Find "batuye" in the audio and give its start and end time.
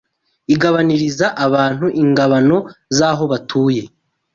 3.31-3.83